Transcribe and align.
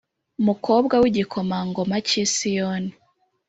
mukobwa 0.45 0.95
w’igikomangoma 1.03 1.95
k'isiyoni 2.07 2.91